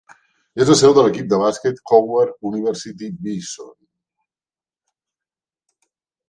[0.63, 3.75] És la seu de l'equip de bàsquet Howard University Bison.